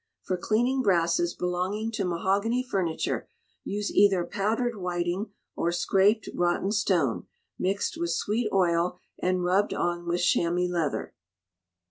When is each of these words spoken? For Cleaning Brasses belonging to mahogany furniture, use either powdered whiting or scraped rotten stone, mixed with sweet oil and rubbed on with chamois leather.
For 0.23 0.35
Cleaning 0.35 0.81
Brasses 0.81 1.35
belonging 1.35 1.91
to 1.91 2.05
mahogany 2.05 2.63
furniture, 2.63 3.29
use 3.63 3.91
either 3.91 4.25
powdered 4.25 4.75
whiting 4.77 5.27
or 5.55 5.71
scraped 5.71 6.27
rotten 6.33 6.71
stone, 6.71 7.27
mixed 7.59 7.97
with 7.97 8.09
sweet 8.09 8.49
oil 8.51 8.97
and 9.21 9.43
rubbed 9.43 9.75
on 9.75 10.07
with 10.07 10.21
chamois 10.21 10.65
leather. 10.71 11.13